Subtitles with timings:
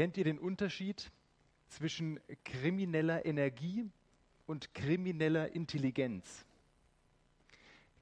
[0.00, 1.12] Kennt ihr den Unterschied
[1.68, 3.84] zwischen krimineller Energie
[4.46, 6.46] und krimineller Intelligenz?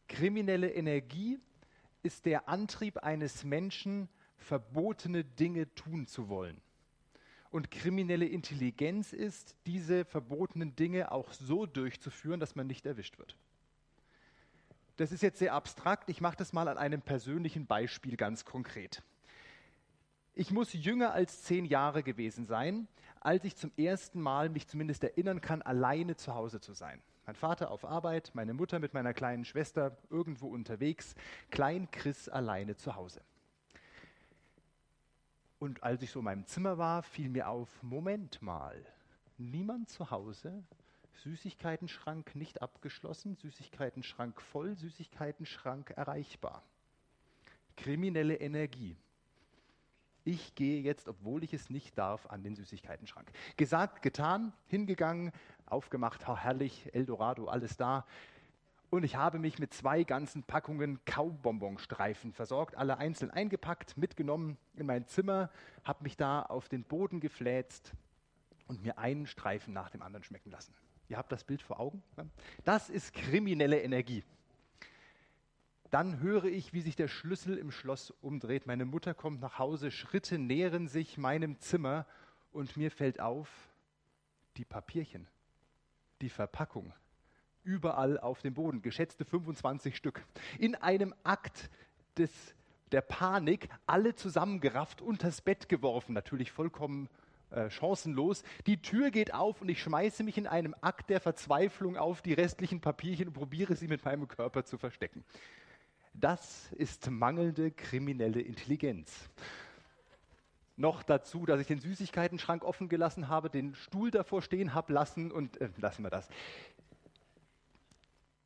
[0.06, 1.40] Kriminelle Energie
[2.04, 6.60] ist der Antrieb eines Menschen, verbotene Dinge tun zu wollen.
[7.50, 13.36] Und kriminelle Intelligenz ist, diese verbotenen Dinge auch so durchzuführen, dass man nicht erwischt wird.
[14.98, 16.08] Das ist jetzt sehr abstrakt.
[16.08, 19.02] Ich mache das mal an einem persönlichen Beispiel ganz konkret.
[20.38, 22.86] Ich muss jünger als zehn Jahre gewesen sein,
[23.18, 27.02] als ich zum ersten Mal mich zumindest erinnern kann, alleine zu Hause zu sein.
[27.26, 31.16] Mein Vater auf Arbeit, meine Mutter mit meiner kleinen Schwester irgendwo unterwegs,
[31.50, 33.20] Klein Chris alleine zu Hause.
[35.58, 38.80] Und als ich so in meinem Zimmer war, fiel mir auf, Moment mal,
[39.38, 40.62] niemand zu Hause,
[41.24, 46.62] Süßigkeitenschrank nicht abgeschlossen, Süßigkeitenschrank voll, Süßigkeitenschrank erreichbar.
[47.74, 48.96] Kriminelle Energie
[50.28, 53.30] ich gehe jetzt, obwohl ich es nicht darf, an den Süßigkeitenschrank.
[53.56, 55.32] Gesagt, getan, hingegangen,
[55.64, 58.04] aufgemacht, herrlich, Eldorado, alles da.
[58.90, 64.84] Und ich habe mich mit zwei ganzen Packungen Kaubonbonstreifen versorgt, alle einzeln eingepackt, mitgenommen in
[64.84, 65.50] mein Zimmer,
[65.84, 67.92] habe mich da auf den Boden gefläzt
[68.66, 70.74] und mir einen Streifen nach dem anderen schmecken lassen.
[71.08, 72.02] Ihr habt das Bild vor Augen?
[72.64, 74.24] Das ist kriminelle Energie.
[75.90, 78.66] Dann höre ich, wie sich der Schlüssel im Schloss umdreht.
[78.66, 82.06] Meine Mutter kommt nach Hause, Schritte nähern sich meinem Zimmer
[82.52, 83.48] und mir fällt auf,
[84.56, 85.28] die Papierchen,
[86.20, 86.92] die Verpackung,
[87.62, 90.24] überall auf dem Boden, geschätzte 25 Stück.
[90.58, 91.70] In einem Akt
[92.18, 92.30] des,
[92.92, 97.08] der Panik, alle zusammengerafft, unters Bett geworfen, natürlich vollkommen
[97.50, 98.42] äh, chancenlos.
[98.66, 102.34] Die Tür geht auf und ich schmeiße mich in einem Akt der Verzweiflung auf die
[102.34, 105.24] restlichen Papierchen und probiere sie mit meinem Körper zu verstecken.
[106.20, 109.28] Das ist mangelnde kriminelle Intelligenz.
[110.76, 115.30] Noch dazu, dass ich den Süßigkeitenschrank offen gelassen habe, den Stuhl davor stehen habe lassen
[115.30, 116.28] und äh, lassen wir das.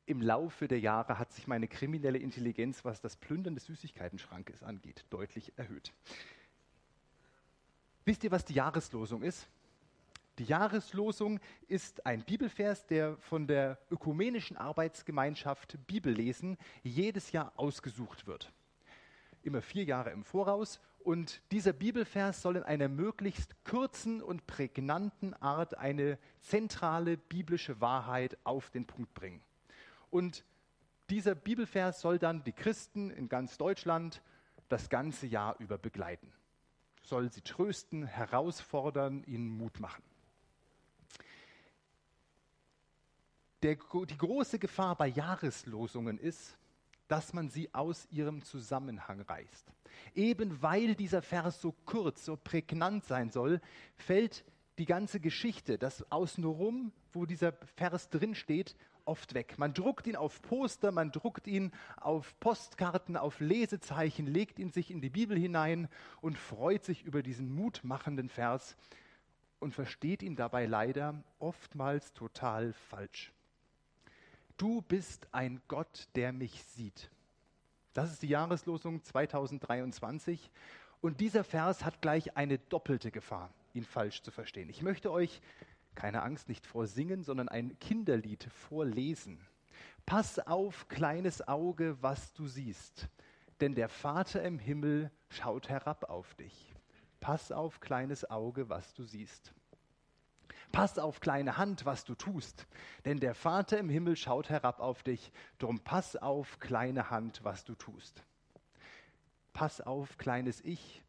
[0.05, 5.07] Im Laufe der Jahre hat sich meine kriminelle Intelligenz, was das Plündern des Süßigkeitenschrankes angeht,
[5.08, 5.92] deutlich erhöht.
[8.05, 9.48] Wisst ihr, was die Jahreslosung ist?
[10.39, 18.51] Die Jahreslosung ist ein Bibelvers, der von der ökumenischen Arbeitsgemeinschaft Bibellesen jedes Jahr ausgesucht wird.
[19.42, 20.81] Immer vier Jahre im Voraus.
[21.05, 28.39] Und dieser Bibelvers soll in einer möglichst kurzen und prägnanten Art eine zentrale biblische Wahrheit
[28.45, 29.42] auf den Punkt bringen.
[30.11, 30.45] Und
[31.11, 34.23] dieser Bibelvers soll dann die Christen in ganz Deutschland
[34.71, 36.33] das ganze Jahr über begleiten.
[37.03, 40.03] Soll sie trösten, herausfordern, ihnen Mut machen.
[43.62, 46.56] Der, die große Gefahr bei Jahreslosungen ist,
[47.06, 49.73] dass man sie aus ihrem Zusammenhang reißt.
[50.14, 53.61] Eben weil dieser Vers so kurz, so prägnant sein soll,
[53.96, 54.45] fällt
[54.78, 58.74] die ganze Geschichte, das Außenrum, wo dieser Vers drinsteht,
[59.05, 59.58] oft weg.
[59.58, 64.90] Man druckt ihn auf Poster, man druckt ihn auf Postkarten, auf Lesezeichen, legt ihn sich
[64.90, 65.89] in die Bibel hinein
[66.20, 68.77] und freut sich über diesen mutmachenden Vers
[69.58, 73.33] und versteht ihn dabei leider oftmals total falsch.
[74.62, 77.11] Du bist ein Gott, der mich sieht.
[77.95, 80.52] Das ist die Jahreslosung 2023.
[81.00, 84.68] Und dieser Vers hat gleich eine doppelte Gefahr, ihn falsch zu verstehen.
[84.68, 85.42] Ich möchte euch,
[85.96, 89.45] keine Angst, nicht vorsingen, sondern ein Kinderlied vorlesen.
[90.06, 93.08] Pass auf, kleines Auge, was du siehst,
[93.61, 96.73] denn der Vater im Himmel schaut herab auf dich.
[97.18, 99.52] Pass auf, kleines Auge, was du siehst.
[100.73, 102.67] Pass auf, kleine Hand, was du tust,
[103.05, 105.31] denn der Vater im Himmel schaut herab auf dich.
[105.59, 108.25] Drum pass auf, kleine Hand, was du tust.
[109.53, 111.03] Pass auf, kleines Ich,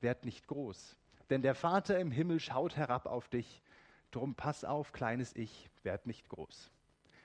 [0.00, 0.96] werd nicht groß,
[1.28, 3.62] denn der Vater im Himmel schaut herab auf dich.
[4.10, 6.70] Drum pass auf, kleines Ich, werd nicht groß.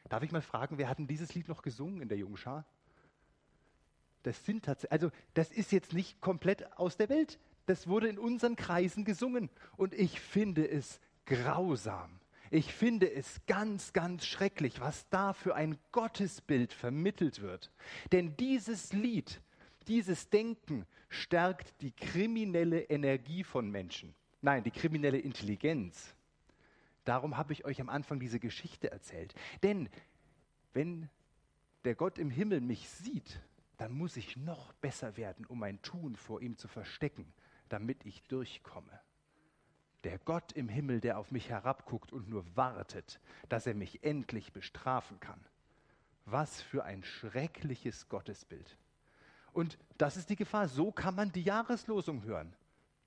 [0.10, 2.66] Darf ich mal fragen, wer hat denn dieses Lied noch gesungen in der Jungschar?
[4.24, 7.40] Das sind tatsächlich, also das ist jetzt nicht komplett aus der Welt.
[7.66, 12.20] Das wurde in unseren Kreisen gesungen und ich finde es grausam.
[12.50, 17.72] Ich finde es ganz, ganz schrecklich, was da für ein Gottesbild vermittelt wird.
[18.12, 19.42] Denn dieses Lied,
[19.88, 24.16] dieses Denken stärkt die kriminelle Energie von Menschen.
[24.42, 26.16] Nein, die kriminelle Intelligenz.
[27.04, 29.34] Darum habe ich euch am Anfang diese Geschichte erzählt.
[29.62, 29.90] Denn
[30.74, 31.10] wenn
[31.84, 33.42] der Gott im Himmel mich sieht,
[33.78, 37.34] dann muss ich noch besser werden, um mein Tun vor ihm zu verstecken,
[37.70, 39.00] damit ich durchkomme
[40.04, 44.54] der Gott im Himmel, der auf mich herabguckt und nur wartet, dass er mich endlich
[44.54, 45.40] bestrafen kann.
[46.26, 48.78] Was für ein schreckliches Gottesbild.
[49.54, 50.68] Und das ist die Gefahr.
[50.68, 52.54] So kann man die Jahreslosung hören.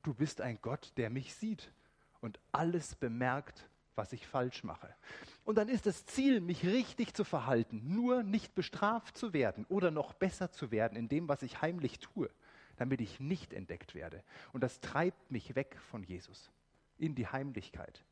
[0.02, 1.72] Du bist ein Gott, der mich sieht
[2.20, 4.94] und alles bemerkt, was ich falsch mache.
[5.44, 9.90] Und dann ist das Ziel, mich richtig zu verhalten, nur nicht bestraft zu werden oder
[9.90, 12.31] noch besser zu werden in dem, was ich heimlich tue,
[12.76, 14.25] damit ich nicht entdeckt werde.
[14.52, 16.50] Und das treibt mich weg von Jesus
[17.00, 18.05] in die Heimlichkeit.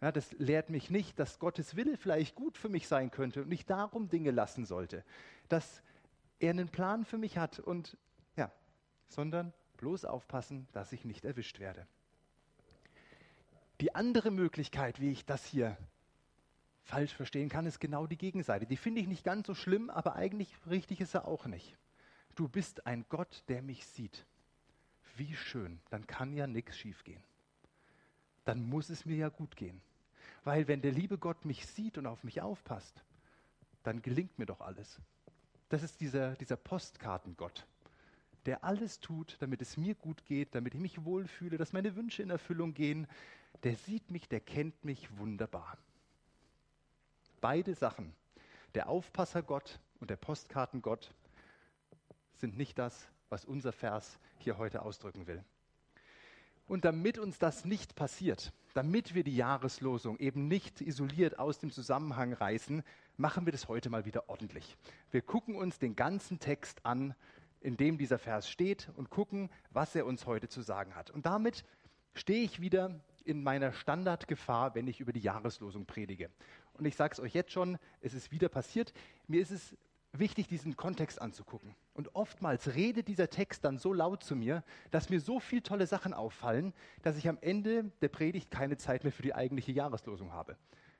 [0.00, 3.50] Ja, das lehrt mich nicht, dass Gottes Wille vielleicht gut für mich sein könnte und
[3.50, 5.04] ich darum Dinge lassen sollte,
[5.48, 5.82] dass
[6.40, 7.96] er einen Plan für mich hat und
[8.36, 8.52] ja,
[9.08, 11.86] sondern bloß aufpassen, dass ich nicht erwischt werde.
[13.80, 15.76] Die andere Möglichkeit, wie ich das hier
[16.82, 18.66] falsch verstehen kann, ist genau die Gegenseite.
[18.66, 21.78] Die finde ich nicht ganz so schlimm, aber eigentlich richtig ist er auch nicht.
[22.34, 24.26] Du bist ein Gott, der mich sieht.
[25.16, 27.22] Wie schön, dann kann ja nichts schiefgehen.
[28.44, 29.80] Dann muss es mir ja gut gehen.
[30.44, 33.02] Weil wenn der liebe Gott mich sieht und auf mich aufpasst,
[33.82, 35.00] dann gelingt mir doch alles.
[35.68, 37.66] Das ist dieser, dieser Postkartengott,
[38.46, 42.22] der alles tut, damit es mir gut geht, damit ich mich wohlfühle, dass meine Wünsche
[42.22, 43.06] in Erfüllung gehen.
[43.62, 45.78] Der sieht mich, der kennt mich wunderbar.
[47.40, 48.14] Beide Sachen,
[48.74, 51.14] der Aufpassergott und der Postkartengott,
[52.34, 55.42] sind nicht das, was unser Vers hier heute ausdrücken will.
[56.66, 61.70] Und damit uns das nicht passiert, damit wir die Jahreslosung eben nicht isoliert aus dem
[61.70, 62.82] Zusammenhang reißen,
[63.16, 64.76] machen wir das heute mal wieder ordentlich.
[65.10, 67.14] Wir gucken uns den ganzen Text an,
[67.60, 71.10] in dem dieser Vers steht und gucken, was er uns heute zu sagen hat.
[71.10, 71.64] Und damit
[72.14, 76.30] stehe ich wieder in meiner Standardgefahr, wenn ich über die Jahreslosung predige.
[76.74, 78.92] Und ich sage es euch jetzt schon, es ist wieder passiert.
[79.26, 79.76] Mir ist es
[80.18, 81.74] wichtig, diesen Kontext anzugucken.
[81.92, 85.86] Und oftmals redet dieser Text dann so laut zu mir, dass mir so viele tolle
[85.86, 86.72] Sachen auffallen,
[87.02, 90.56] dass ich am Ende der Predigt keine Zeit mehr für die eigentliche Jahreslosung habe.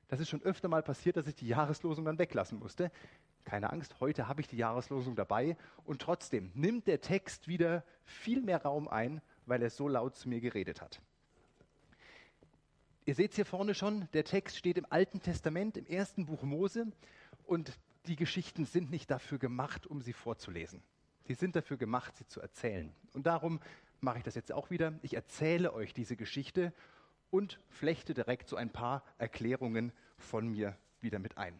[0.08, 2.90] Das ist schon öfter mal passiert, dass ich die Jahreslosung dann weglassen musste.
[3.44, 8.40] Keine Angst, heute habe ich die Jahreslosung dabei und trotzdem nimmt der Text wieder viel
[8.40, 11.00] mehr Raum ein, weil er so laut zu mir geredet hat.
[13.06, 16.42] Ihr seht es hier vorne schon, der Text steht im Alten Testament, im ersten Buch
[16.42, 16.86] Mose
[17.44, 20.82] und die Geschichten sind nicht dafür gemacht, um sie vorzulesen.
[21.28, 22.94] Die sind dafür gemacht, sie zu erzählen.
[23.14, 23.60] Und darum
[24.00, 24.92] mache ich das jetzt auch wieder.
[25.02, 26.72] Ich erzähle euch diese Geschichte
[27.30, 31.58] und flechte direkt so ein paar Erklärungen von mir wieder mit ein.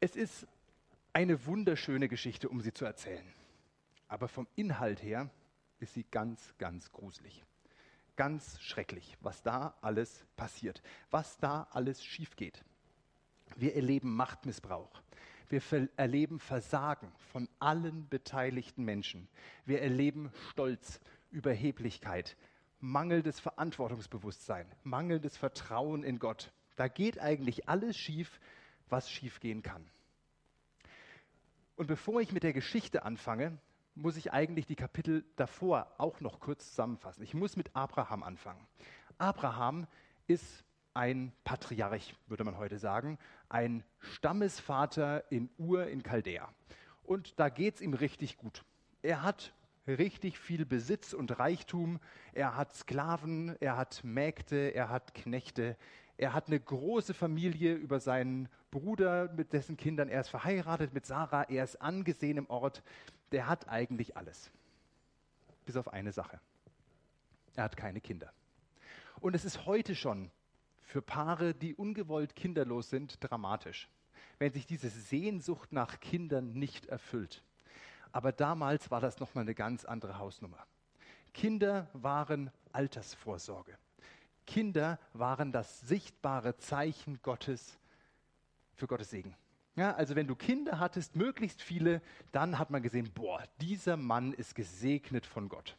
[0.00, 0.46] Es ist
[1.12, 3.26] eine wunderschöne Geschichte, um sie zu erzählen.
[4.08, 5.30] Aber vom Inhalt her
[5.78, 7.44] ist sie ganz, ganz gruselig.
[8.16, 12.62] Ganz schrecklich, was da alles passiert, was da alles schief geht.
[13.56, 15.02] Wir erleben Machtmissbrauch.
[15.48, 15.60] Wir
[15.96, 19.28] erleben Versagen von allen beteiligten Menschen.
[19.66, 21.00] Wir erleben Stolz,
[21.32, 22.36] Überheblichkeit,
[22.78, 26.52] mangelndes Verantwortungsbewusstsein, mangelndes Vertrauen in Gott.
[26.76, 28.40] Da geht eigentlich alles schief,
[28.88, 29.90] was schiefgehen kann.
[31.76, 33.58] Und bevor ich mit der Geschichte anfange,
[33.94, 37.22] muss ich eigentlich die Kapitel davor auch noch kurz zusammenfassen.
[37.22, 38.66] Ich muss mit Abraham anfangen.
[39.18, 39.86] Abraham
[40.26, 40.64] ist
[41.00, 43.18] ein Patriarch, würde man heute sagen,
[43.48, 46.46] ein Stammesvater in Ur in Chaldea.
[47.04, 48.66] Und da geht es ihm richtig gut.
[49.00, 49.54] Er hat
[49.88, 52.00] richtig viel Besitz und Reichtum.
[52.34, 55.78] Er hat Sklaven, er hat Mägde, er hat Knechte.
[56.18, 61.06] Er hat eine große Familie über seinen Bruder, mit dessen Kindern er ist verheiratet, mit
[61.06, 61.44] Sarah.
[61.44, 62.82] Er ist angesehen im Ort.
[63.32, 64.50] Der hat eigentlich alles.
[65.64, 66.40] Bis auf eine Sache.
[67.56, 68.34] Er hat keine Kinder.
[69.20, 70.30] Und es ist heute schon
[70.90, 73.88] für Paare, die ungewollt kinderlos sind, dramatisch,
[74.38, 77.44] wenn sich diese Sehnsucht nach Kindern nicht erfüllt.
[78.10, 80.66] Aber damals war das nochmal eine ganz andere Hausnummer.
[81.32, 83.78] Kinder waren Altersvorsorge.
[84.46, 87.78] Kinder waren das sichtbare Zeichen Gottes
[88.74, 89.36] für Gottes Segen.
[89.76, 94.32] Ja, also wenn du Kinder hattest, möglichst viele, dann hat man gesehen, boah, dieser Mann
[94.32, 95.76] ist gesegnet von Gott.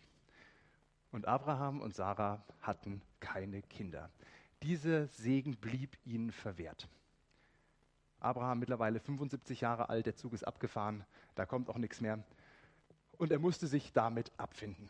[1.11, 4.09] Und Abraham und Sarah hatten keine Kinder.
[4.63, 6.87] Dieser Segen blieb ihnen verwehrt.
[8.19, 11.03] Abraham mittlerweile 75 Jahre alt, der Zug ist abgefahren,
[11.33, 12.23] da kommt auch nichts mehr.
[13.17, 14.89] Und er musste sich damit abfinden.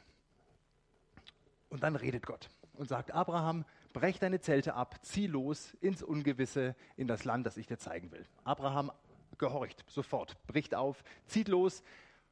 [1.69, 3.63] Und dann redet Gott und sagt, Abraham,
[3.93, 8.11] brech deine Zelte ab, zieh los ins Ungewisse, in das Land, das ich dir zeigen
[8.11, 8.25] will.
[8.43, 8.91] Abraham
[9.37, 11.83] gehorcht sofort, bricht auf, zieht los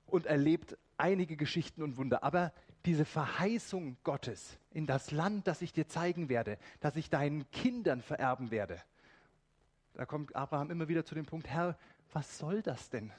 [0.10, 2.24] und erlebt einige Geschichten und Wunder.
[2.24, 2.54] Aber
[2.86, 8.02] diese Verheißung Gottes in das Land, das ich dir zeigen werde, das ich deinen Kindern
[8.02, 8.82] vererben werde.
[9.94, 11.78] Da kommt Abraham immer wieder zu dem Punkt, Herr,
[12.14, 13.12] was soll das denn?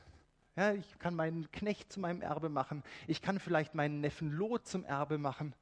[0.56, 4.66] Ja, ich kann meinen Knecht zu meinem Erbe machen, ich kann vielleicht meinen Neffen Lot
[4.66, 5.54] zum Erbe machen,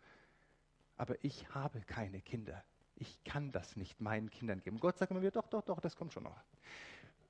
[0.97, 2.65] aber ich habe keine Kinder.
[2.97, 4.81] Ich kann das nicht meinen Kindern geben.
[4.81, 6.37] Gott sagt immer wieder, doch, doch, doch, das kommt schon noch.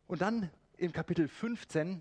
[0.06, 2.00] Und dann im Kapitel 15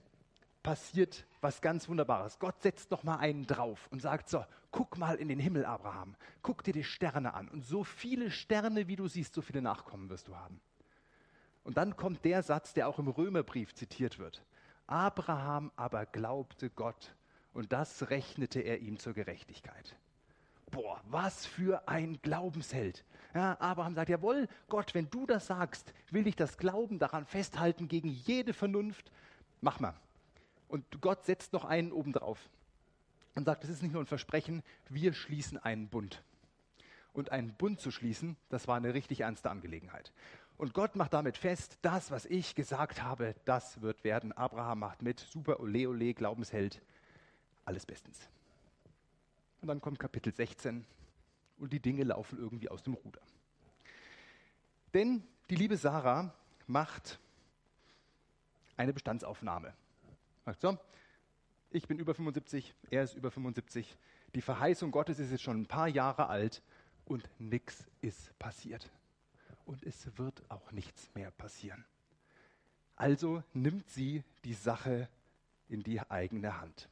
[0.68, 2.40] passiert was ganz Wunderbares.
[2.40, 6.18] Gott setzt noch mal einen drauf und sagt so, guck mal in den Himmel, Abraham.
[6.42, 7.48] Guck dir die Sterne an.
[7.48, 10.60] Und so viele Sterne, wie du siehst, so viele Nachkommen wirst du haben.
[11.64, 14.44] Und dann kommt der Satz, der auch im Römerbrief zitiert wird.
[14.88, 17.16] Abraham aber glaubte Gott
[17.54, 19.96] und das rechnete er ihm zur Gerechtigkeit.
[20.70, 23.06] Boah, was für ein Glaubensheld.
[23.34, 27.88] Ja, Abraham sagt, jawohl, Gott, wenn du das sagst, will ich das Glauben daran festhalten
[27.88, 29.14] gegen jede Vernunft.
[29.62, 29.94] Mach mal.
[30.68, 32.50] Und Gott setzt noch einen obendrauf
[33.36, 36.24] und sagt, es ist nicht nur ein Versprechen, wir schließen einen Bund.
[37.14, 40.12] Und einen Bund zu schließen, das war eine richtig ernste Angelegenheit.
[40.58, 44.32] Und Gott macht damit fest, das, was ich gesagt habe, das wird werden.
[44.32, 46.82] Abraham macht mit, super, ole, ole, Glaubensheld,
[47.66, 48.20] alles bestens.
[49.62, 50.86] Und dann kommt Kapitel 16
[51.60, 53.22] und die Dinge laufen irgendwie aus dem Ruder.
[54.94, 56.34] Denn die liebe Sarah
[56.66, 57.20] macht
[58.78, 59.74] eine Bestandsaufnahme.
[60.48, 60.78] Sagt so,
[61.72, 63.98] ich bin über 75, er ist über 75.
[64.34, 66.64] Die Verheißung Gottes ist jetzt schon ein paar Jahre alt
[67.04, 68.90] und nichts ist passiert.
[69.66, 71.84] Und es wird auch nichts mehr passieren.
[72.96, 75.10] Also nimmt sie die Sache
[75.68, 76.88] in die eigene Hand.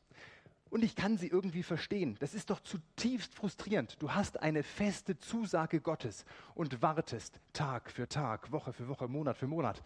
[0.69, 2.17] Und ich kann sie irgendwie verstehen.
[2.19, 3.95] Das ist doch zutiefst frustrierend.
[4.01, 9.37] Du hast eine feste Zusage Gottes und wartest Tag für Tag, Woche für Woche, Monat
[9.37, 9.81] für Monat,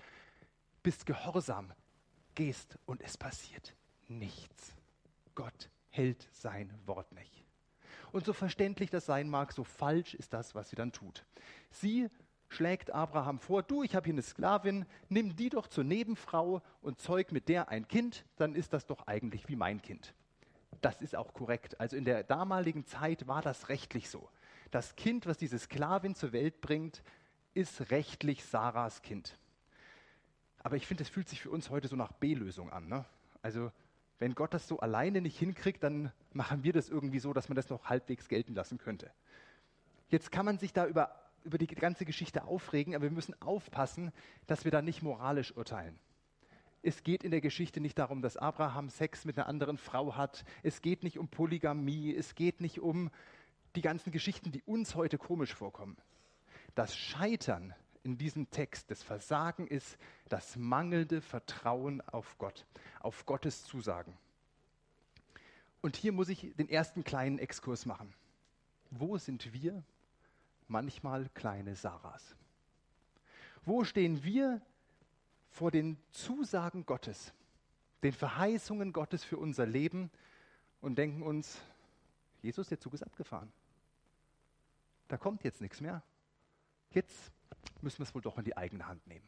[0.81, 1.71] bist gehorsam,
[2.35, 3.75] gehst und es passiert
[4.07, 4.73] nichts.
[5.35, 7.43] Gott hält sein Wort nicht.
[8.11, 11.25] Und so verständlich das sein mag, so falsch ist das, was sie dann tut.
[11.69, 12.09] Sie
[12.47, 16.99] schlägt Abraham vor, du, ich habe hier eine Sklavin, nimm die doch zur Nebenfrau und
[16.99, 20.13] zeug mit der ein Kind, dann ist das doch eigentlich wie mein Kind
[20.81, 21.79] das ist auch korrekt.
[21.79, 24.29] Also in der damaligen Zeit war das rechtlich so.
[24.71, 27.01] Das Kind, was diese Sklavin zur Welt bringt,
[27.53, 29.37] ist rechtlich Sarahs Kind.
[30.61, 32.87] Aber ich finde, es fühlt sich für uns heute so nach B-Lösung an.
[32.87, 33.05] Ne?
[33.41, 33.71] Also
[34.19, 37.55] wenn Gott das so alleine nicht hinkriegt, dann machen wir das irgendwie so, dass man
[37.55, 39.11] das noch halbwegs gelten lassen könnte.
[40.09, 44.11] Jetzt kann man sich da über, über die ganze Geschichte aufregen, aber wir müssen aufpassen,
[44.47, 45.97] dass wir da nicht moralisch urteilen.
[46.81, 50.45] Es geht in der Geschichte nicht darum, dass Abraham Sex mit einer anderen Frau hat.
[50.63, 52.15] Es geht nicht um Polygamie.
[52.15, 53.11] Es geht nicht um
[53.75, 55.97] die ganzen Geschichten, die uns heute komisch vorkommen.
[56.75, 57.73] Das Scheitern
[58.09, 59.97] in diesem Text, das Versagen ist
[60.29, 62.65] das mangelnde Vertrauen auf Gott,
[63.01, 64.17] auf Gottes Zusagen.
[65.81, 68.11] Und hier muss ich den ersten kleinen Exkurs machen.
[68.89, 69.83] Wo sind wir?
[70.67, 72.35] Manchmal kleine Sarahs.
[73.63, 74.59] Wo stehen wir
[75.51, 77.31] vor den Zusagen Gottes,
[78.01, 80.09] den Verheißungen Gottes für unser Leben
[80.81, 81.61] und denken uns,
[82.41, 83.51] Jesus, der Zug ist abgefahren.
[85.07, 86.01] Da kommt jetzt nichts mehr.
[86.91, 87.31] Jetzt
[87.83, 89.27] müssen wir es wohl doch in die eigene Hand nehmen.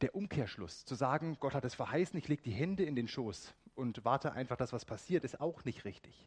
[0.00, 3.54] Der Umkehrschluss, zu sagen, Gott hat es verheißen, ich lege die Hände in den Schoß
[3.74, 6.26] und warte einfach, dass was passiert, ist auch nicht richtig.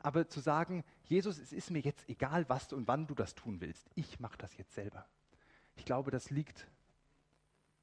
[0.00, 3.60] Aber zu sagen, Jesus, es ist mir jetzt egal, was und wann du das tun
[3.60, 5.06] willst, ich mache das jetzt selber.
[5.76, 6.66] Ich glaube, das liegt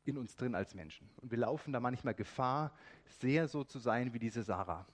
[0.03, 1.09] in uns drin als Menschen.
[1.17, 2.73] Und wir laufen da manchmal Gefahr,
[3.05, 4.85] sehr so zu sein wie diese Sarah.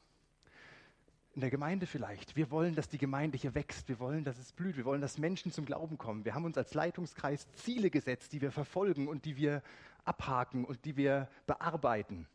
[1.36, 2.38] In der Gemeinde vielleicht.
[2.38, 3.90] Wir wollen, dass die Gemeinde hier wächst.
[3.90, 4.78] Wir wollen, dass es blüht.
[4.78, 6.24] Wir wollen, dass Menschen zum Glauben kommen.
[6.24, 9.62] Wir haben uns als Leitungskreis Ziele gesetzt, die wir verfolgen und die wir
[10.06, 12.26] abhaken und die wir bearbeiten.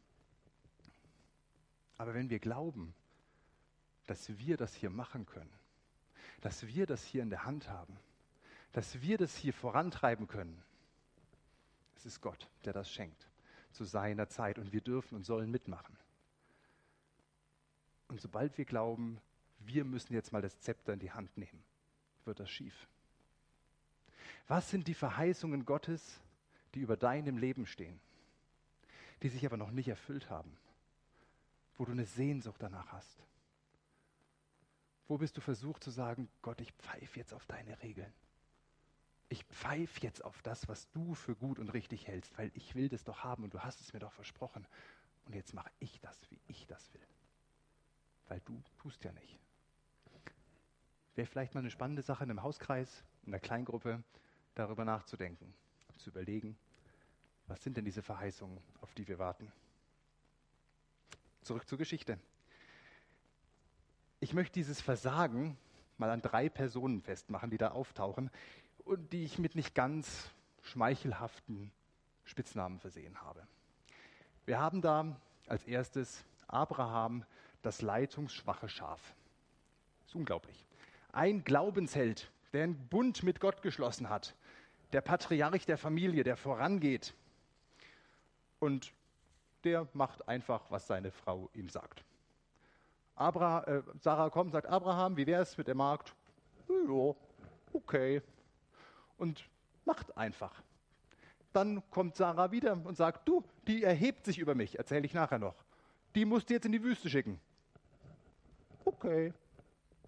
[1.97, 2.95] Aber wenn wir glauben,
[4.07, 5.53] dass wir das hier machen können,
[6.43, 7.97] dass wir das hier in der Hand haben,
[8.73, 10.63] dass wir das hier vorantreiben können,
[11.97, 13.29] es ist Gott, der das schenkt
[13.73, 15.97] zu seiner Zeit und wir dürfen und sollen mitmachen.
[18.11, 19.21] Und sobald wir glauben,
[19.61, 21.63] wir müssen jetzt mal das Zepter in die Hand nehmen,
[22.25, 22.89] wird das schief.
[24.49, 26.21] Was sind die Verheißungen Gottes,
[26.75, 28.01] die über deinem Leben stehen,
[29.23, 30.57] die sich aber noch nicht erfüllt haben,
[31.77, 33.25] wo du eine Sehnsucht danach hast?
[35.09, 38.13] Wo bist du versucht zu sagen, Gott, ich pfeife jetzt auf deine Regeln?
[39.31, 42.89] ich pfeife jetzt auf das, was du für gut und richtig hältst, weil ich will
[42.89, 44.67] das doch haben und du hast es mir doch versprochen.
[45.25, 47.07] Und jetzt mache ich das, wie ich das will.
[48.31, 49.39] Weil du tust ja nicht.
[51.17, 54.05] Wäre vielleicht mal eine spannende Sache in einem Hauskreis, in einer Kleingruppe,
[54.55, 55.53] darüber nachzudenken,
[55.99, 56.57] zu überlegen,
[57.49, 59.51] was sind denn diese Verheißungen, auf die wir warten.
[61.43, 62.21] Zurück zur Geschichte.
[64.21, 65.59] Ich möchte dieses Versagen
[65.99, 68.31] mal an drei Personen festmachen, die da auftauchen,
[68.85, 70.31] und die ich mit nicht ganz
[70.63, 71.73] schmeichelhaften
[72.25, 73.45] Spitznamen versehen habe.
[74.47, 75.17] Wir haben da
[75.49, 77.25] als erstes Abraham,
[77.63, 79.15] das leitungsschwache Schaf.
[80.07, 80.67] Ist unglaublich.
[81.13, 84.35] Ein Glaubensheld, der einen Bund mit Gott geschlossen hat,
[84.93, 87.15] der Patriarch der Familie, der vorangeht.
[88.59, 88.93] Und
[89.65, 92.05] der macht einfach, was seine Frau ihm sagt.
[93.15, 96.15] Abra, äh, Sarah kommt und sagt, Abraham, wie wäre es mit der Magd?
[96.69, 97.15] Ja,
[97.73, 98.23] okay.
[99.19, 99.45] Und
[99.85, 100.63] macht einfach.
[101.53, 105.39] Dann kommt Sarah wieder und sagt, du, die erhebt sich über mich, erzähle ich nachher
[105.39, 105.55] noch.
[106.15, 107.41] Die musst du jetzt in die Wüste schicken.
[108.91, 109.33] Okay.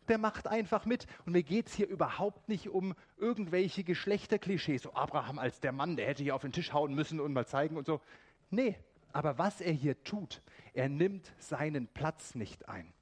[0.09, 1.07] Der macht einfach mit.
[1.25, 4.83] Und mir geht es hier überhaupt nicht um irgendwelche Geschlechterklischees.
[4.83, 7.47] So Abraham als der Mann, der hätte hier auf den Tisch hauen müssen und mal
[7.47, 8.01] zeigen und so.
[8.51, 8.77] Nee,
[9.12, 10.43] aber was er hier tut,
[10.75, 12.93] er nimmt seinen Platz nicht ein.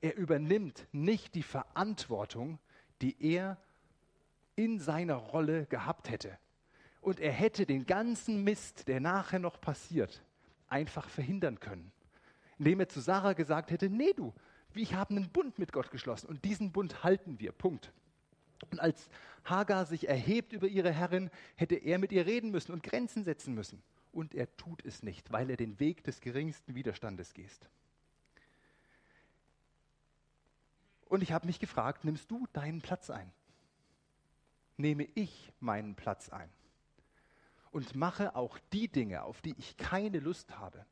[0.00, 2.58] Er übernimmt nicht die Verantwortung,
[3.00, 3.58] die er
[4.56, 6.38] in seiner Rolle gehabt hätte.
[7.00, 10.22] Und er hätte den ganzen Mist, der nachher noch passiert,
[10.68, 11.92] einfach verhindern können.
[12.58, 14.34] Indem er zu Sarah gesagt hätte, nee du,
[14.72, 17.52] wir haben einen Bund mit Gott geschlossen und diesen Bund halten wir.
[17.52, 17.92] Punkt.
[18.70, 19.08] Und als
[19.44, 23.54] Hagar sich erhebt über ihre Herrin, hätte er mit ihr reden müssen und Grenzen setzen
[23.54, 23.82] müssen.
[24.12, 27.68] Und er tut es nicht, weil er den Weg des geringsten Widerstandes geht.
[31.06, 33.32] Und ich habe mich gefragt, nimmst du deinen Platz ein?
[34.76, 36.48] Nehme ich meinen Platz ein?
[37.72, 40.84] Und mache auch die Dinge, auf die ich keine Lust habe,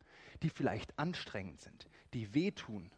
[0.42, 2.90] die vielleicht anstrengend sind, die wehtun,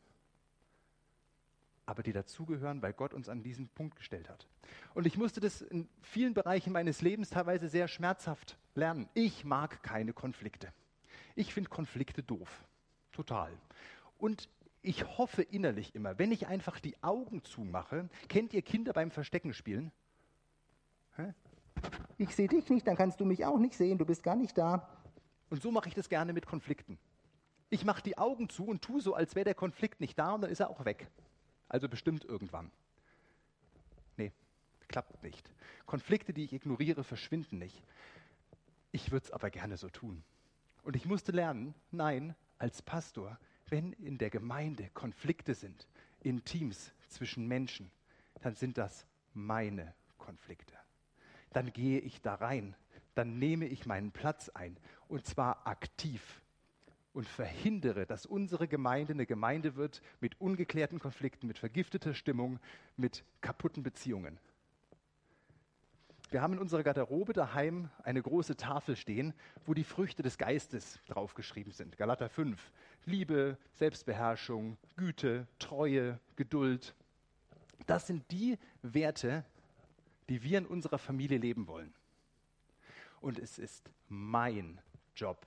[1.91, 4.47] aber die dazugehören, weil Gott uns an diesen Punkt gestellt hat.
[4.95, 9.09] Und ich musste das in vielen Bereichen meines Lebens teilweise sehr schmerzhaft lernen.
[9.15, 10.73] Ich mag keine Konflikte.
[11.35, 12.65] Ich finde Konflikte doof.
[13.13, 13.51] Total.
[14.19, 14.49] Und
[14.83, 19.53] ich hoffe innerlich immer, wenn ich einfach die Augen zumache, kennt ihr Kinder beim Verstecken
[19.53, 19.93] spielen?
[21.17, 21.35] Hä?
[22.19, 24.57] Ich sehe dich nicht, dann kannst du mich auch nicht sehen, du bist gar nicht
[24.57, 24.89] da.
[25.51, 26.99] Und so mache ich das gerne mit Konflikten.
[27.69, 30.43] Ich mache die Augen zu und tue so, als wäre der Konflikt nicht da und
[30.43, 31.11] dann ist er auch weg.
[31.71, 32.71] Also bestimmt irgendwann.
[34.19, 34.33] Nee,
[34.89, 35.51] klappt nicht.
[35.87, 37.83] Konflikte, die ich ignoriere, verschwinden nicht.
[38.93, 40.23] Ich würde es aber gerne so tun.
[40.83, 43.39] Und ich musste lernen, nein, als Pastor
[43.71, 45.87] wenn in der Gemeinde Konflikte sind,
[46.21, 47.91] in Teams zwischen Menschen,
[48.43, 50.75] dann sind das meine Konflikte.
[51.53, 52.77] Dann gehe ich da rein,
[53.15, 54.77] dann nehme ich meinen Platz ein
[55.09, 56.40] und zwar aktiv
[57.21, 62.59] und verhindere, dass unsere Gemeinde eine Gemeinde wird mit ungeklärten Konflikten, mit vergifteter Stimmung,
[62.97, 64.39] mit kaputten Beziehungen.
[66.31, 69.35] Wir haben in unserer Garderobe daheim eine große Tafel stehen,
[69.67, 71.99] wo die Früchte des Geistes draufgeschrieben sind.
[71.99, 72.73] Galater 5.
[73.05, 76.95] Liebe, Selbstbeherrschung, Güte, Treue, Geduld.
[77.87, 79.45] Das sind die Werte,
[80.31, 81.93] die wir in unserer Familie leben wollen.
[83.21, 84.81] Und es ist mein
[85.15, 85.47] Job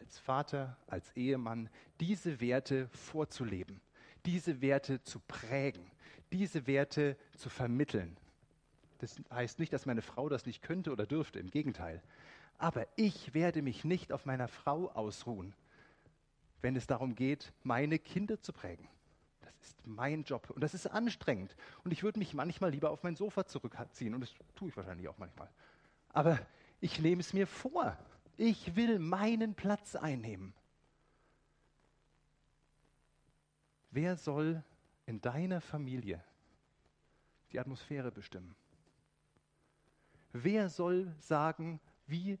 [0.00, 1.68] als Vater, als Ehemann,
[2.00, 3.80] diese Werte vorzuleben,
[4.24, 5.90] diese Werte zu prägen,
[6.32, 8.16] diese Werte zu vermitteln.
[8.98, 12.02] Das heißt nicht, dass meine Frau das nicht könnte oder dürfte, im Gegenteil.
[12.58, 15.54] Aber ich werde mich nicht auf meiner Frau ausruhen,
[16.60, 18.88] wenn es darum geht, meine Kinder zu prägen.
[19.40, 21.56] Das ist mein Job und das ist anstrengend.
[21.84, 25.08] Und ich würde mich manchmal lieber auf mein Sofa zurückziehen und das tue ich wahrscheinlich
[25.08, 25.48] auch manchmal.
[26.12, 26.38] Aber
[26.80, 27.96] ich nehme es mir vor.
[28.42, 30.54] Ich will meinen Platz einnehmen.
[33.90, 34.64] Wer soll
[35.04, 36.24] in deiner Familie
[37.52, 38.56] die Atmosphäre bestimmen?
[40.32, 42.38] Wer soll sagen, wie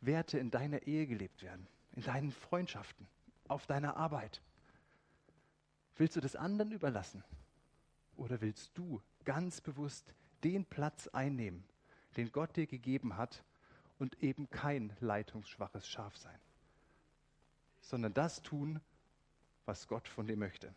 [0.00, 3.06] Werte in deiner Ehe gelebt werden, in deinen Freundschaften,
[3.46, 4.40] auf deiner Arbeit?
[5.96, 7.22] Willst du das anderen überlassen?
[8.16, 11.62] Oder willst du ganz bewusst den Platz einnehmen,
[12.16, 13.44] den Gott dir gegeben hat
[13.98, 16.38] und eben kein leitungsschwaches Schaf sein,
[17.80, 18.80] sondern das tun,
[19.64, 20.74] was Gott von dir möchte?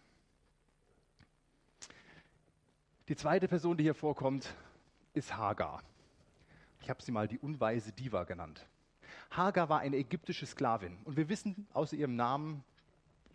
[3.08, 4.54] Die zweite Person, die hier vorkommt,
[5.14, 5.84] ist Hagar.
[6.82, 8.68] Ich habe sie mal die unweise Diva genannt.
[9.30, 12.64] Hagar war eine ägyptische Sklavin und wir wissen außer ihrem Namen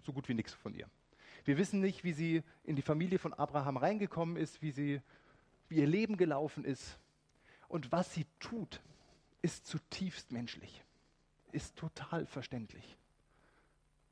[0.02, 0.88] so gut wie nichts von ihr.
[1.44, 5.00] Wir wissen nicht, wie sie in die Familie von Abraham reingekommen ist, wie, sie,
[5.68, 6.98] wie ihr Leben gelaufen ist.
[7.68, 8.80] Und was sie tut,
[9.46, 10.82] ist zutiefst menschlich,
[11.52, 12.96] ist total verständlich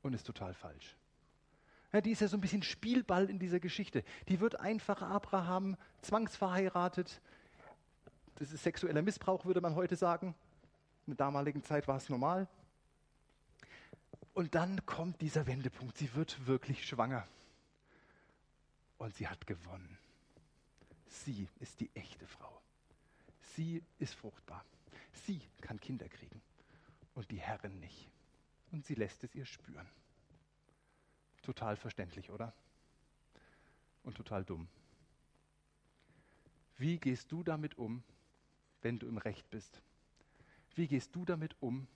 [0.01, 0.95] und ist total falsch.
[1.91, 4.05] Ja, die ist ja so ein bisschen Spielball in dieser Geschichte.
[4.29, 7.19] Die wird einfach Abraham zwangsverheiratet,
[8.35, 10.33] das ist sexueller Missbrauch, würde man heute sagen.
[11.05, 12.47] In der damaligen Zeit war es normal.
[14.33, 15.97] Und dann kommt dieser Wendepunkt.
[15.97, 17.27] Sie wird wirklich schwanger.
[18.97, 19.97] Und sie hat gewonnen.
[21.07, 22.61] Sie ist die echte Frau.
[23.55, 24.63] Sie ist fruchtbar.
[25.25, 26.41] Sie kann Kinder kriegen.
[27.13, 28.09] Und die Herrin nicht.
[28.71, 29.87] Und sie lässt es ihr spüren.
[31.41, 32.53] Total verständlich, oder?
[34.03, 34.67] Und total dumm.
[36.77, 38.03] Wie gehst du damit um,
[38.81, 39.81] wenn du im Recht bist?
[40.75, 41.87] Wie gehst du damit um,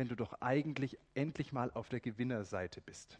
[0.00, 3.18] wenn du doch eigentlich endlich mal auf der Gewinnerseite bist.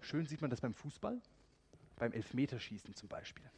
[0.00, 1.20] Schön sieht man das beim Fußball,
[1.96, 3.48] beim Elfmeterschießen zum Beispiel.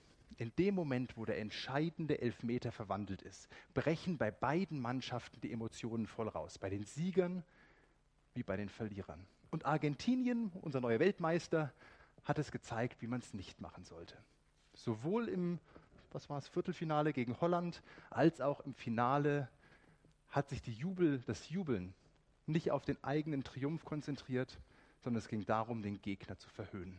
[0.40, 6.06] In dem Moment, wo der entscheidende Elfmeter verwandelt ist, brechen bei beiden Mannschaften die Emotionen
[6.06, 6.56] voll raus.
[6.56, 7.44] Bei den Siegern
[8.32, 9.26] wie bei den Verlierern.
[9.50, 11.74] Und Argentinien, unser neuer Weltmeister,
[12.24, 14.16] hat es gezeigt, wie man es nicht machen sollte.
[14.72, 15.58] Sowohl im,
[16.10, 19.46] was war Viertelfinale gegen Holland, als auch im Finale
[20.30, 21.92] hat sich Jubel, das Jubeln
[22.46, 24.58] nicht auf den eigenen Triumph konzentriert,
[25.00, 26.98] sondern es ging darum, den Gegner zu verhöhnen.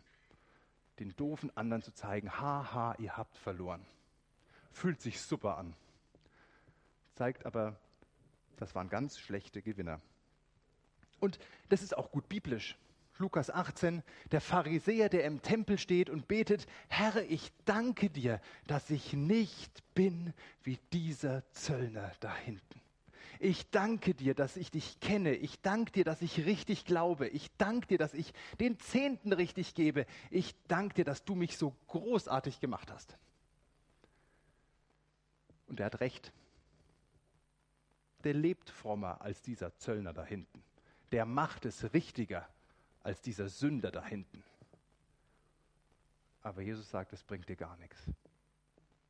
[1.01, 3.83] Den doofen anderen zu zeigen, haha, ihr habt verloren.
[4.71, 5.73] Fühlt sich super an.
[7.15, 7.75] Zeigt aber,
[8.57, 9.99] das waren ganz schlechte Gewinner.
[11.19, 12.77] Und das ist auch gut biblisch.
[13.17, 18.91] Lukas 18, der Pharisäer, der im Tempel steht und betet, Herr, ich danke dir, dass
[18.91, 22.79] ich nicht bin wie dieser Zöllner da hinten.
[23.43, 25.33] Ich danke dir, dass ich dich kenne.
[25.33, 27.27] Ich danke dir, dass ich richtig glaube.
[27.27, 30.05] Ich danke dir, dass ich den Zehnten richtig gebe.
[30.29, 33.17] Ich danke dir, dass du mich so großartig gemacht hast.
[35.65, 36.31] Und er hat recht.
[38.23, 40.63] Der lebt frommer als dieser Zöllner da hinten.
[41.11, 42.47] Der macht es richtiger
[43.01, 44.43] als dieser Sünder da hinten.
[46.43, 48.05] Aber Jesus sagt, es bringt dir gar nichts.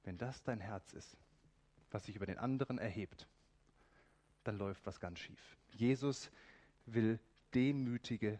[0.05, 1.17] Wenn das dein Herz ist,
[1.91, 3.27] was sich über den anderen erhebt,
[4.43, 5.57] dann läuft was ganz schief.
[5.71, 6.31] Jesus
[6.85, 7.19] will
[7.53, 8.39] demütige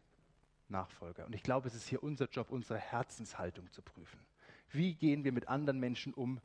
[0.70, 1.26] Nachfolger.
[1.26, 4.20] Und ich glaube, es ist hier unser Job, unsere Herzenshaltung zu prüfen.
[4.72, 6.40] Wie gehen wir mit anderen Menschen um,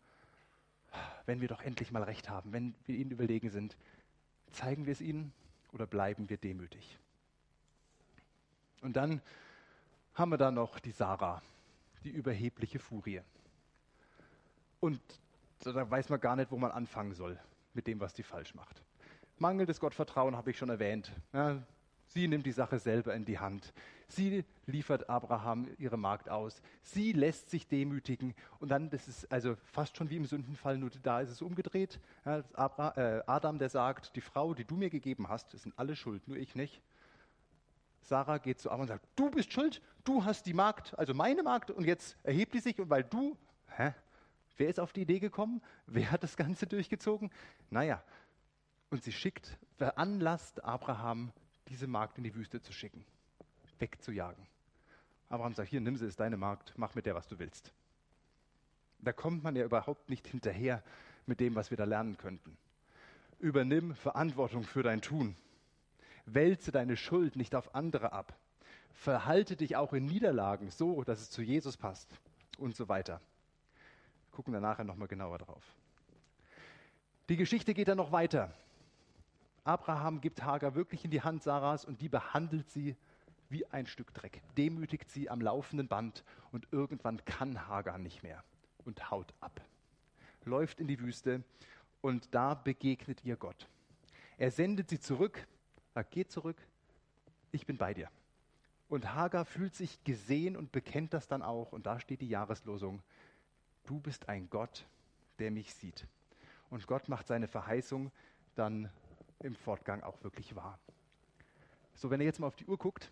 [1.27, 3.77] wenn wir doch endlich mal recht haben, wenn wir ihnen überlegen sind?
[4.51, 5.33] Zeigen wir es ihnen
[5.73, 6.99] oder bleiben wir demütig?
[8.81, 9.21] Und dann
[10.14, 11.42] haben wir da noch die Sarah,
[12.05, 13.21] die überhebliche Furie.
[14.81, 15.01] Und
[15.61, 17.38] da weiß man gar nicht, wo man anfangen soll
[17.75, 18.83] mit dem, was die falsch macht.
[19.38, 21.12] Mangelndes Gottvertrauen habe ich schon erwähnt.
[21.33, 21.62] Ja,
[22.07, 23.75] sie nimmt die Sache selber in die Hand.
[24.09, 26.62] Sie liefert Abraham ihre Magd aus.
[26.83, 28.35] Sie lässt sich demütigen.
[28.61, 32.01] Und dann, das ist also fast schon wie im Sündenfall, nur da ist es umgedreht.
[32.25, 32.38] Ja,
[32.96, 36.27] äh, Adam, der sagt, die Frau, die du mir gegeben hast, das sind alle schuld,
[36.29, 36.81] nur ich nicht.
[38.01, 41.42] Sarah geht zu Abraham und sagt, du bist schuld, du hast die Magd, also meine
[41.42, 43.37] Magd, und jetzt erhebt die sich, und weil du,
[43.77, 43.92] hä?
[44.59, 45.61] Wer ist auf die Idee gekommen?
[45.87, 47.31] Wer hat das Ganze durchgezogen?
[47.68, 48.03] Naja,
[48.90, 51.33] und sie schickt, veranlasst Abraham,
[51.68, 53.05] diese Magd in die Wüste zu schicken,
[53.79, 54.46] wegzujagen.
[55.29, 57.72] Abraham sagt, hier, nimm sie, ist deine Magd, mach mit der, was du willst.
[59.01, 60.83] Da kommt man ja überhaupt nicht hinterher
[61.27, 62.57] mit dem, was wir da lernen könnten.
[63.38, 65.37] Übernimm Verantwortung für dein Tun.
[66.25, 68.37] Wälze deine Schuld nicht auf andere ab.
[68.94, 72.09] Verhalte dich auch in Niederlagen so, dass es zu Jesus passt
[72.59, 73.20] und so weiter.
[74.25, 75.62] Wir gucken da nachher nochmal genauer drauf.
[77.29, 78.53] Die Geschichte geht dann noch weiter.
[79.66, 82.96] Abraham gibt Hagar wirklich in die Hand Sarahs und die behandelt sie
[83.48, 88.44] wie ein Stück Dreck, demütigt sie am laufenden Band und irgendwann kann Hagar nicht mehr
[88.85, 89.61] und haut ab.
[90.44, 91.42] Läuft in die Wüste
[92.00, 93.68] und da begegnet ihr Gott.
[94.38, 95.46] Er sendet sie zurück,
[95.94, 96.57] sagt, geh zurück,
[97.50, 98.09] ich bin bei dir.
[98.88, 101.72] Und Hagar fühlt sich gesehen und bekennt das dann auch.
[101.72, 103.02] Und da steht die Jahreslosung,
[103.85, 104.87] du bist ein Gott,
[105.40, 106.07] der mich sieht.
[106.70, 108.12] Und Gott macht seine Verheißung
[108.55, 108.90] dann
[109.40, 110.79] im Fortgang auch wirklich wahr.
[111.94, 113.11] So, wenn ihr jetzt mal auf die Uhr guckt,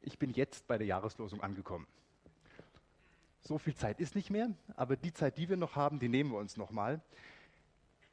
[0.00, 1.86] ich bin jetzt bei der Jahreslosung angekommen.
[3.40, 6.30] So viel Zeit ist nicht mehr, aber die Zeit, die wir noch haben, die nehmen
[6.32, 7.00] wir uns nochmal.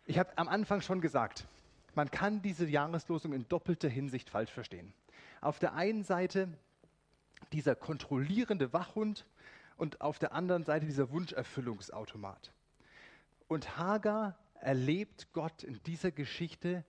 [0.05, 1.47] Ich habe am Anfang schon gesagt,
[1.95, 4.93] man kann diese Jahreslosung in doppelter Hinsicht falsch verstehen.
[5.41, 6.49] Auf der einen Seite
[7.51, 9.25] dieser kontrollierende Wachhund
[9.77, 12.51] und auf der anderen Seite dieser Wunscherfüllungsautomat.
[13.47, 16.83] Und Hagar erlebt Gott in dieser Geschichte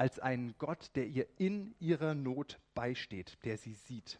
[0.00, 4.18] als einen Gott, der ihr in ihrer Not beisteht, der sie sieht.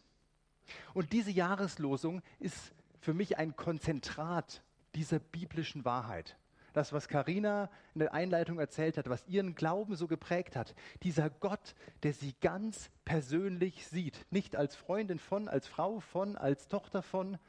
[0.93, 4.61] Und diese Jahreslosung ist für mich ein Konzentrat
[4.93, 6.37] dieser biblischen Wahrheit.
[6.73, 10.75] Das, was Karina in der Einleitung erzählt hat, was ihren Glauben so geprägt hat.
[11.01, 14.27] Dieser Gott, der sie ganz persönlich sieht.
[14.29, 17.39] Nicht als Freundin von, als Frau von, als Tochter von,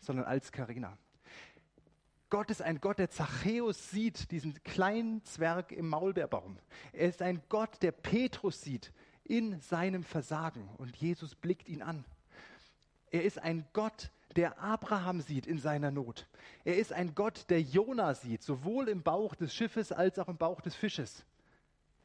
[0.00, 0.96] sondern als Karina.
[2.32, 6.56] Gott ist ein Gott, der Zachäus sieht, diesen kleinen Zwerg im Maulbeerbaum.
[6.94, 8.90] Er ist ein Gott, der Petrus sieht
[9.22, 12.06] in seinem Versagen und Jesus blickt ihn an.
[13.10, 16.26] Er ist ein Gott, der Abraham sieht in seiner Not.
[16.64, 20.38] Er ist ein Gott, der Jona sieht, sowohl im Bauch des Schiffes als auch im
[20.38, 21.26] Bauch des Fisches.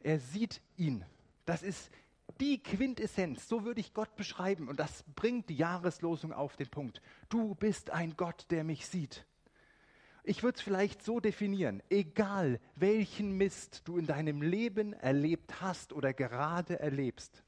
[0.01, 1.05] Er sieht ihn.
[1.45, 1.89] Das ist
[2.41, 4.67] die Quintessenz, so würde ich Gott beschreiben.
[4.67, 7.01] Und das bringt die Jahreslosung auf den Punkt.
[7.29, 9.25] Du bist ein Gott, der mich sieht.
[10.27, 15.93] Ich würde es vielleicht so definieren, egal welchen Mist du in deinem Leben erlebt hast
[15.93, 17.45] oder gerade erlebst,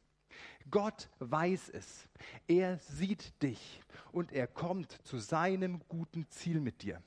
[0.72, 2.08] Gott weiß es.
[2.48, 3.82] Er sieht dich
[4.14, 7.04] und er kommt zu seinem guten Ziel mit dir.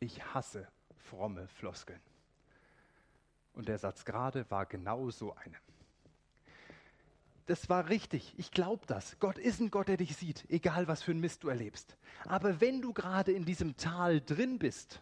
[0.00, 2.00] Ich hasse fromme Floskeln.
[3.52, 5.54] Und der Satz gerade war genau so eine
[7.48, 8.34] das war richtig.
[8.36, 9.18] Ich glaube das.
[9.20, 11.96] Gott ist ein Gott, der dich sieht, egal was für ein Mist du erlebst.
[12.26, 15.00] Aber wenn du gerade in diesem Tal drin bist,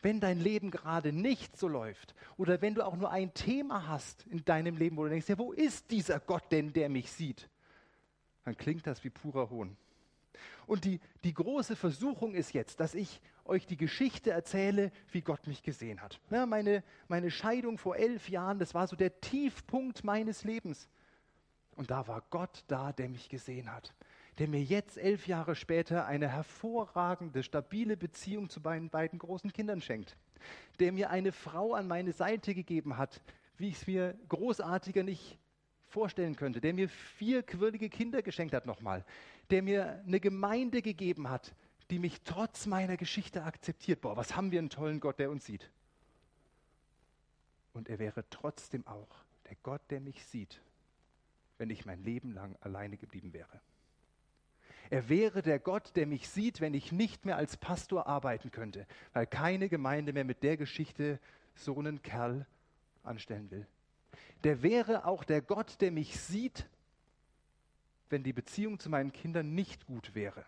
[0.00, 4.26] wenn dein Leben gerade nicht so läuft oder wenn du auch nur ein Thema hast
[4.28, 7.50] in deinem Leben, wo du denkst, ja, wo ist dieser Gott denn, der mich sieht?
[8.44, 9.76] Dann klingt das wie purer Hohn.
[10.66, 15.46] Und die, die große Versuchung ist jetzt, dass ich euch die Geschichte erzähle, wie Gott
[15.46, 16.18] mich gesehen hat.
[16.30, 20.88] Ja, meine, meine Scheidung vor elf Jahren, das war so der Tiefpunkt meines Lebens.
[21.76, 23.94] Und da war Gott da, der mich gesehen hat,
[24.38, 29.82] der mir jetzt elf Jahre später eine hervorragende, stabile Beziehung zu meinen beiden großen Kindern
[29.82, 30.16] schenkt,
[30.80, 33.20] der mir eine Frau an meine Seite gegeben hat,
[33.58, 35.38] wie ich es mir großartiger nicht
[35.88, 39.04] vorstellen könnte, der mir vier quirlige Kinder geschenkt hat nochmal,
[39.50, 41.54] der mir eine Gemeinde gegeben hat,
[41.90, 44.00] die mich trotz meiner Geschichte akzeptiert.
[44.00, 45.70] Boah, was haben wir einen tollen Gott, der uns sieht.
[47.74, 49.08] Und er wäre trotzdem auch
[49.48, 50.60] der Gott, der mich sieht
[51.58, 53.60] wenn ich mein Leben lang alleine geblieben wäre.
[54.90, 58.86] Er wäre der Gott, der mich sieht, wenn ich nicht mehr als Pastor arbeiten könnte,
[59.12, 61.18] weil keine Gemeinde mehr mit der Geschichte
[61.54, 62.46] so einen Kerl
[63.02, 63.66] anstellen will.
[64.44, 66.68] Der wäre auch der Gott, der mich sieht,
[68.10, 70.44] wenn die Beziehung zu meinen Kindern nicht gut wäre.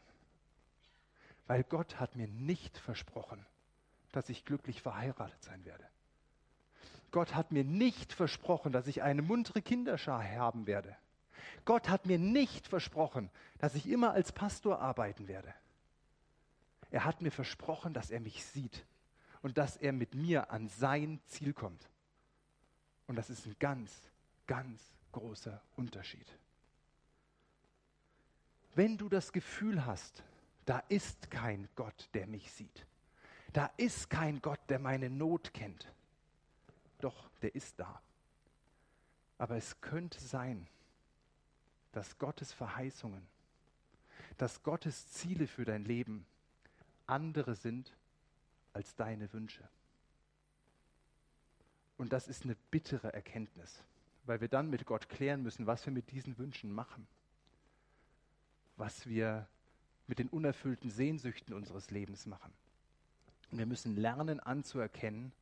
[1.47, 3.45] Weil Gott hat mir nicht versprochen,
[4.13, 5.85] dass ich glücklich verheiratet sein werde.
[7.11, 10.97] Gott hat mir nicht versprochen, dass ich eine muntere Kinderschar haben werde.
[11.65, 15.53] Gott hat mir nicht versprochen, dass ich immer als Pastor arbeiten werde.
[16.91, 18.87] Er hat mir versprochen, dass er mich sieht
[19.43, 21.89] und dass er mit mir an sein Ziel kommt.
[23.07, 23.93] Und das ist ein ganz,
[24.47, 26.27] ganz großer Unterschied.
[28.75, 30.23] Wenn du das Gefühl hast,
[30.65, 32.87] da ist kein Gott, der mich sieht,
[33.53, 35.93] da ist kein Gott, der meine Not kennt,
[36.99, 38.01] doch, der ist da.
[39.39, 40.67] Aber es könnte sein,
[41.93, 43.27] dass Gottes Verheißungen,
[44.37, 46.27] dass Gottes Ziele für dein Leben
[47.07, 47.97] andere sind
[48.73, 49.67] als deine Wünsche.
[51.97, 53.83] Und das ist eine bittere Erkenntnis,
[54.25, 57.07] weil wir dann mit Gott klären müssen, was wir mit diesen Wünschen machen,
[58.77, 59.49] was wir
[60.07, 62.53] mit den unerfüllten Sehnsüchten unseres Lebens machen.
[63.51, 65.33] Und wir müssen lernen anzuerkennen,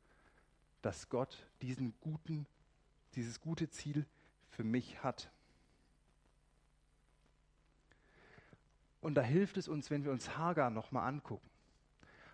[0.87, 2.47] dass Gott diesen guten,
[3.17, 4.07] dieses gute Ziel
[4.51, 5.33] für mich hat.
[9.01, 11.51] Und da hilft es uns, wenn wir uns Hagar nochmal angucken.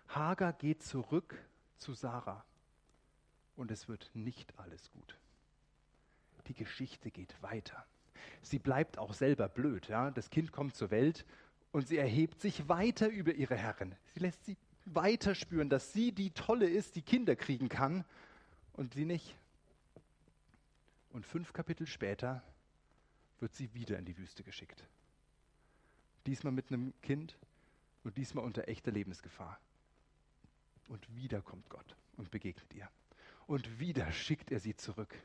[0.07, 1.35] Hagar geht zurück
[1.77, 2.45] zu Sarah
[3.55, 5.17] und es wird nicht alles gut.
[6.45, 7.83] Die Geschichte geht weiter.
[8.43, 9.87] Sie bleibt auch selber blöd.
[9.87, 10.11] Ja?
[10.11, 11.25] Das Kind kommt zur Welt
[11.71, 13.95] und sie erhebt sich weiter über ihre Herren.
[14.13, 18.05] Sie lässt sie weiter spüren, dass sie die Tolle ist, die Kinder kriegen kann
[18.73, 19.35] und sie nicht.
[21.11, 22.43] Und fünf Kapitel später
[23.39, 24.83] wird sie wieder in die Wüste geschickt.
[26.25, 27.37] Diesmal mit einem Kind
[28.03, 29.59] und diesmal unter echter Lebensgefahr.
[30.87, 32.89] Und wieder kommt Gott und begegnet ihr.
[33.47, 35.15] Und wieder schickt er sie zurück.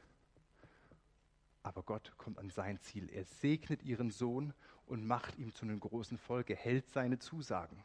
[1.62, 3.08] Aber Gott kommt an sein Ziel.
[3.10, 4.54] Er segnet ihren Sohn
[4.86, 6.50] und macht ihm zu einem großen Volk.
[6.50, 7.84] Hält seine Zusagen,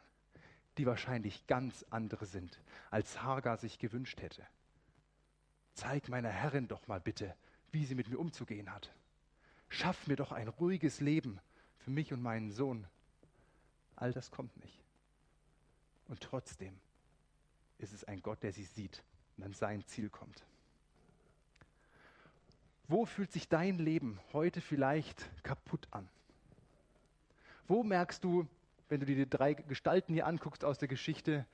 [0.78, 4.46] die wahrscheinlich ganz andere sind, als Hagar sich gewünscht hätte.
[5.74, 7.34] Zeig meiner Herrin doch mal bitte,
[7.72, 8.92] wie sie mit mir umzugehen hat.
[9.68, 11.40] Schaff mir doch ein ruhiges Leben
[11.78, 12.86] für mich und meinen Sohn.
[13.96, 14.80] All das kommt nicht.
[16.08, 16.78] Und trotzdem
[17.78, 19.02] ist es ein Gott, der sie sieht
[19.36, 20.44] und an sein Ziel kommt.
[22.86, 26.08] Wo fühlt sich dein Leben heute vielleicht kaputt an?
[27.66, 28.46] Wo merkst du,
[28.88, 31.46] wenn du dir die drei Gestalten hier anguckst aus der Geschichte,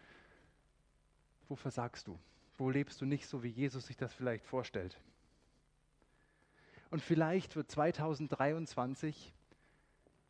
[1.48, 2.18] wo versagst du?
[2.60, 5.00] Wo lebst du nicht so, wie Jesus sich das vielleicht vorstellt?
[6.90, 9.32] Und vielleicht wird 2023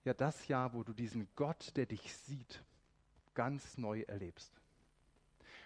[0.05, 2.63] ja das Jahr, wo du diesen Gott, der dich sieht,
[3.35, 4.53] ganz neu erlebst.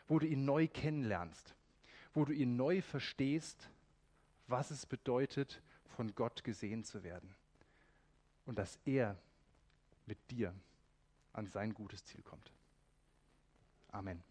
[0.09, 1.55] Wo du ihn neu kennenlernst.
[2.15, 3.69] Wo du ihn neu verstehst,
[4.47, 5.61] was es bedeutet,
[5.97, 7.35] von Gott gesehen zu werden.
[8.47, 9.19] Und dass er
[10.07, 10.55] mit dir
[11.35, 12.51] an sein gutes Ziel kommt.
[13.89, 14.25] Amen.